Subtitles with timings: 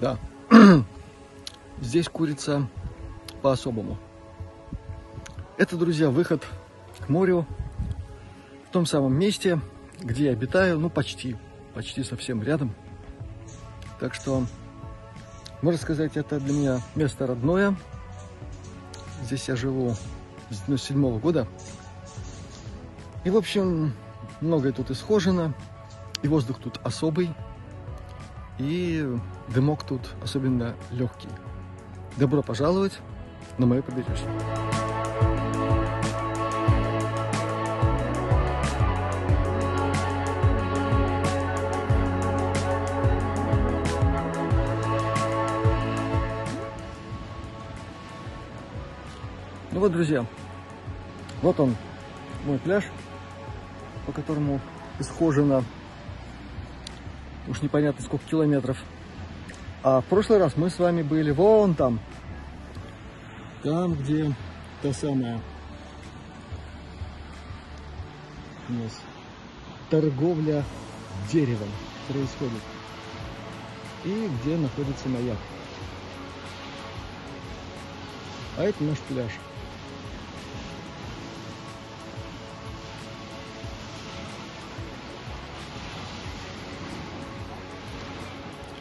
[0.00, 0.18] Да.
[1.80, 2.68] Здесь курица
[3.42, 3.98] по-особому.
[5.56, 6.46] Это, друзья, выход
[6.98, 7.46] к морю
[8.68, 9.58] в том самом месте,
[10.00, 11.36] где я обитаю, ну, почти,
[11.74, 12.74] почти совсем рядом.
[13.98, 14.44] Так что,
[15.62, 17.74] можно сказать, это для меня место родное.
[19.22, 19.96] Здесь я живу
[20.50, 21.48] с 97 -го года.
[23.24, 23.94] И, в общем,
[24.42, 25.54] многое тут исхожено,
[26.22, 27.34] и воздух тут особый,
[28.58, 29.06] и
[29.48, 31.28] дымок тут особенно легкий.
[32.16, 32.98] Добро пожаловать
[33.58, 34.28] на мое побережье.
[49.72, 50.24] Ну вот, друзья,
[51.42, 51.76] вот он,
[52.46, 52.84] мой пляж,
[54.06, 54.58] по которому
[54.98, 55.62] исхожено
[57.48, 58.78] уж непонятно сколько километров.
[59.82, 62.00] А в прошлый раз мы с вами были вон там,
[63.62, 64.32] там, где
[64.82, 65.40] та самая
[68.68, 69.00] у нас
[69.90, 70.64] торговля
[71.32, 71.68] деревом
[72.08, 72.62] происходит.
[74.04, 75.38] И где находится маяк.
[78.56, 79.32] А это наш пляж.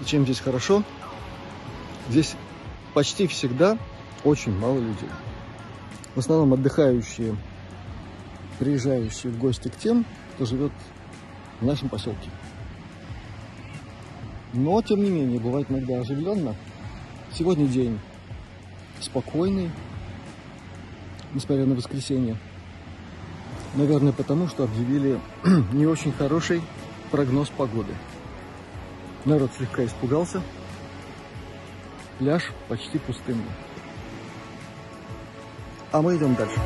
[0.06, 0.84] И чем здесь хорошо?
[2.09, 2.36] Здесь
[2.94, 3.78] почти всегда
[4.23, 5.09] очень мало людей.
[6.14, 7.36] В основном отдыхающие,
[8.60, 10.05] приезжающие в гости к тем,
[10.36, 10.71] кто живет
[11.60, 12.30] в нашем поселке.
[14.54, 16.55] Но, тем не менее, бывает иногда оживленно.
[17.33, 17.99] Сегодня день
[19.02, 19.72] спокойный,
[21.33, 22.37] несмотря на воскресенье.
[23.73, 25.20] Наверное, потому что объявили
[25.73, 26.61] не очень хороший
[27.10, 27.93] прогноз погоды.
[29.25, 30.41] Народ слегка испугался.
[32.19, 33.43] Пляж почти пустынный.
[35.91, 36.59] А мы идем дальше.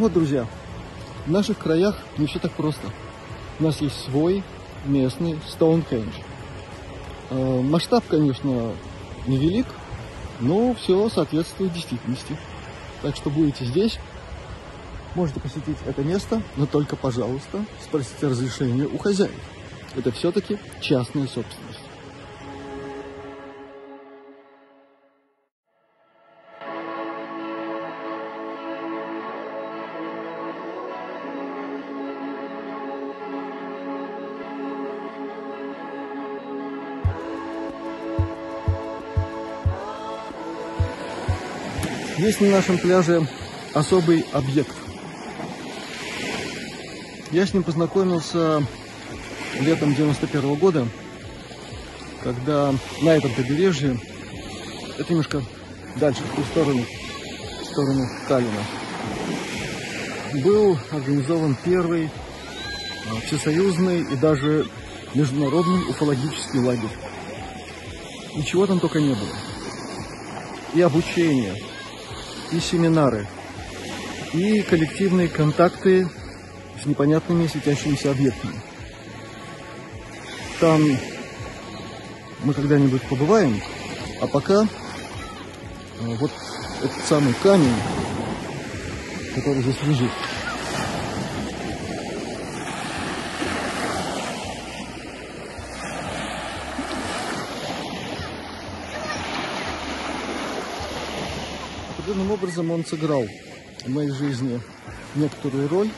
[0.00, 0.46] Вот, друзья,
[1.26, 2.88] в наших краях не все так просто.
[3.58, 4.42] У нас есть свой
[4.86, 6.08] местный Стоунхендж.
[7.28, 8.72] Э, масштаб, конечно,
[9.26, 9.66] невелик,
[10.40, 12.34] но все соответствует действительности.
[13.02, 13.98] Так что будете здесь,
[15.14, 19.38] можете посетить это место, но только, пожалуйста, спросите разрешение у хозяев.
[19.94, 21.89] Это все-таки частная собственность.
[42.20, 43.26] Есть на нашем пляже
[43.72, 44.76] особый объект.
[47.30, 48.62] Я с ним познакомился
[49.58, 50.86] летом 91 -го года,
[52.22, 53.98] когда на этом побережье,
[54.98, 55.42] это немножко
[55.96, 56.84] дальше, в ту сторону,
[57.62, 58.64] в сторону Таллина,
[60.44, 62.10] был организован первый
[63.10, 64.68] а, всесоюзный и даже
[65.14, 66.98] международный уфологический лагерь.
[68.36, 69.34] Ничего там только не было.
[70.74, 71.69] И обучение,
[72.52, 73.26] и семинары,
[74.32, 76.08] и коллективные контакты
[76.82, 78.54] с непонятными светящимися объектами.
[80.58, 80.82] Там
[82.44, 83.60] мы когда-нибудь побываем,
[84.20, 84.66] а пока э,
[86.16, 86.30] вот
[86.82, 87.74] этот самый камень,
[89.34, 90.10] который здесь лежит,
[102.40, 103.26] образом он сыграл
[103.84, 104.60] в моей жизни
[105.14, 105.90] некоторую роль.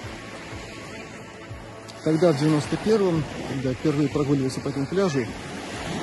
[2.02, 5.24] Тогда, в 91-м, когда впервые прогуливался по этому пляжу,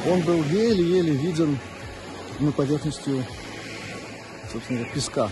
[0.07, 1.59] он был еле-еле виден
[2.39, 3.25] на поверхностью,
[4.49, 5.29] собственно, песка.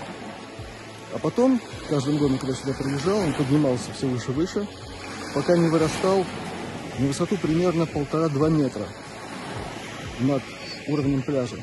[1.13, 4.67] А потом, каждым годом, когда сюда приезжал, он поднимался все выше и выше,
[5.33, 6.25] пока не вырастал
[6.99, 8.85] на высоту примерно полтора-два метра
[10.19, 10.43] над
[10.89, 11.55] уровнем пляжа.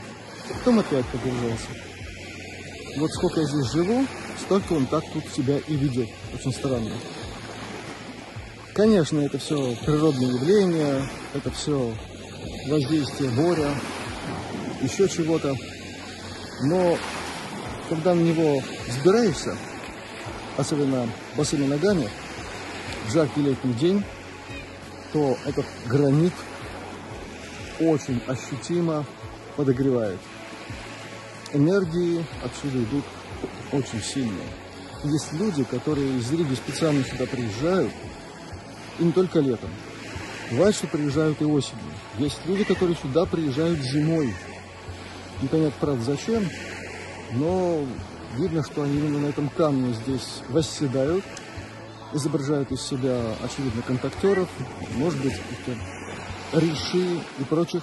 [0.48, 1.93] Потом опять погружался.
[2.96, 4.06] Вот сколько я здесь живу,
[4.38, 6.08] столько он так тут себя и ведет.
[6.32, 6.90] Очень странно.
[8.72, 11.92] Конечно, это все природные явления, это все
[12.68, 13.70] воздействие моря,
[14.80, 15.56] еще чего-то.
[16.62, 16.96] Но
[17.88, 19.56] когда на него взбираешься,
[20.56, 22.08] особенно босыми ногами,
[23.06, 24.04] в жаркий летний день,
[25.12, 26.32] то этот гранит
[27.80, 29.04] очень ощутимо
[29.56, 30.18] подогревает.
[31.54, 33.04] Энергии отсюда идут
[33.72, 34.48] очень сильные.
[35.04, 37.92] Есть люди, которые из Риги специально сюда приезжают,
[38.98, 39.70] и не только летом.
[40.50, 41.84] Бывает, что приезжают и осенью.
[42.18, 44.34] Есть люди, которые сюда приезжают зимой.
[45.42, 46.44] Непонятно, правда, зачем,
[47.32, 47.84] но
[48.36, 51.24] видно, что они именно на этом камне здесь восседают,
[52.12, 54.48] изображают из себя, очевидно, контактеров,
[54.94, 57.82] может быть, каких-то риши и прочих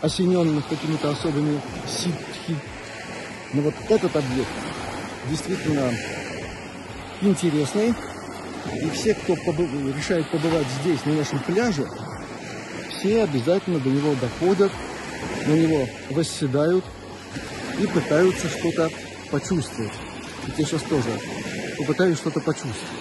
[0.00, 2.56] осененных какими-то особыми ситхи.
[3.52, 4.50] Но вот этот объект
[5.28, 5.92] действительно
[7.20, 7.94] интересный.
[8.82, 9.70] И все, кто побыв...
[9.96, 11.88] решает побывать здесь, на нашем пляже,
[12.90, 14.70] все обязательно до него доходят,
[15.46, 16.84] на него восседают
[17.80, 18.90] и пытаются что-то
[19.30, 19.92] почувствовать.
[20.46, 21.10] И я сейчас тоже
[21.78, 22.99] попытаюсь что-то почувствовать.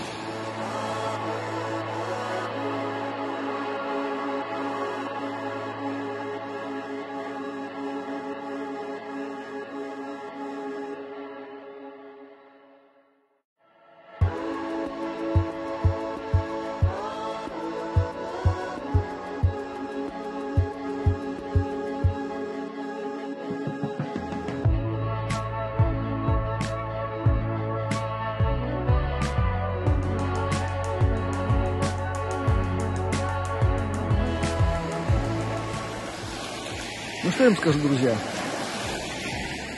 [37.39, 38.18] Что я вам скажу, друзья?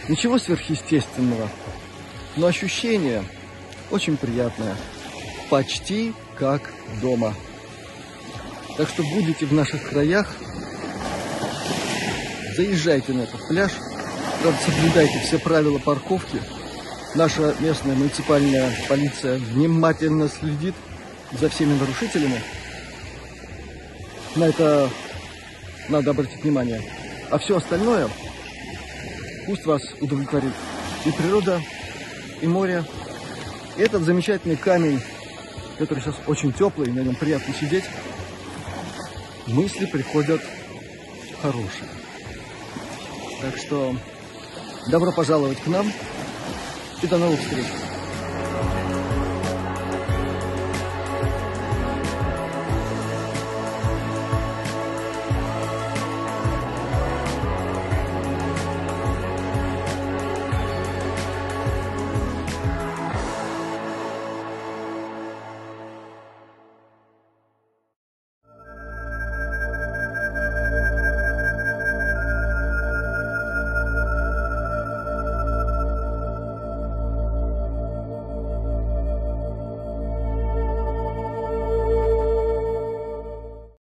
[0.08, 1.48] Ничего сверхъестественного,
[2.36, 3.24] но ощущение
[3.92, 4.76] очень приятное.
[5.52, 6.74] Почти как
[7.04, 7.36] дома.
[8.78, 10.28] Так что будете в наших краях,
[12.58, 13.74] заезжайте на этот пляж.
[14.42, 16.42] Правда, соблюдайте все правила парковки.
[17.14, 20.74] Наша местная муниципальная полиция внимательно следит
[21.40, 22.42] за всеми нарушителями.
[24.36, 24.90] На это
[25.90, 27.01] надо обратить внимание.
[27.32, 28.10] А все остальное
[29.46, 30.54] пусть вас удовлетворит.
[31.06, 31.62] И природа,
[32.42, 32.84] и море.
[33.78, 35.02] И этот замечательный камень,
[35.78, 37.86] который сейчас очень теплый, на нем приятно сидеть.
[39.48, 40.42] Мысли приходят
[41.42, 41.90] хорошие.
[43.42, 43.96] Так что
[44.88, 45.92] добро пожаловать к нам
[47.02, 47.66] и до новых встреч.